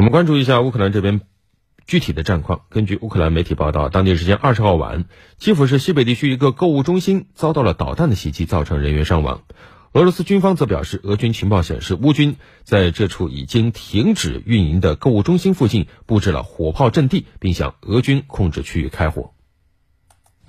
[0.00, 1.20] 我们关注一下乌克兰这边
[1.86, 2.62] 具体的战况。
[2.70, 5.04] 根据乌克兰媒体报道，当地时间二十号晚，
[5.36, 9.42] 基辅市西北地区一个购物中心遭到了导弹的袭击，造成人员伤亡。
[9.92, 19.34] 俄罗斯军方则表示，俄军情报显示，乌军在这处已经停止运营的购物中心附近布置了火炮阵地，并向俄军控制区域开火。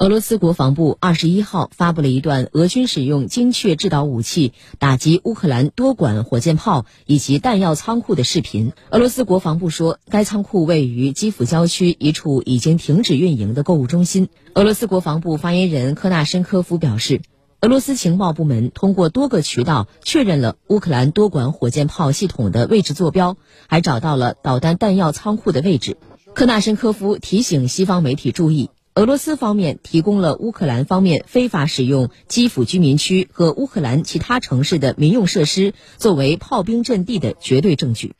[0.02, 8.74] 俄罗斯国防部二十一号发布了一段俄军使用精确制导武器打击乌克兰多管火箭炮以及弹药仓库的视频。
[8.90, 14.30] 俄罗斯国防部说，该仓库位于基辅郊区一处已经停止运营的购物中心。
[14.56, 17.22] 俄罗斯国防部发言人科纳申科夫表示，
[17.62, 23.38] 俄罗斯情报部门通过多个渠道确认了乌克兰多管火箭炮系统的位置坐标，
[23.68, 25.98] 还找到了导弹弹药仓库的位置。
[26.34, 28.72] 科纳申科夫提醒西方媒体注意。
[28.94, 38.16] 俄罗斯方面提供了乌克兰方面非法使用基辅居民区和乌克兰其他城市的民用设施作为炮兵阵地的绝对证据。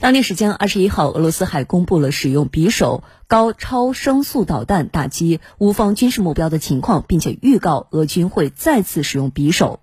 [0.00, 9.78] 当地时间二十一号，俄罗斯还公布了使用匕首高超声速导弹打击乌方军事目标的情况，并且预告俄军会再次使用匕首。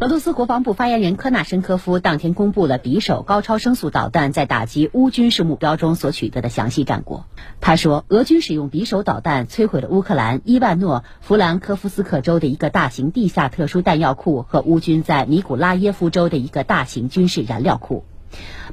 [0.00, 7.26] 俄罗斯国防部发言人科纳申科夫当天公布了匕首高超声速导弹在打击乌军事目标中所取得的详细战果。
[7.60, 18.04] 他说，俄军使用匕首导弹摧毁了乌克兰伊万诺弗兰科夫斯克州的一个大型地下特殊弹药库和乌军在尼古拉耶夫州的一个大型军事燃料库。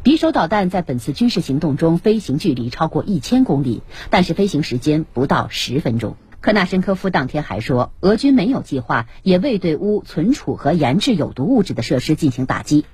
[0.03, 6.15] 匕首导弹在本次军事行动中飞行距离超过一千公里，但是飞行时间不到十分钟。
[6.41, 12.85] 科纳申科夫当天还说，俄军没有计划，也未对乌存储和研制有毒物质的设施进行打击。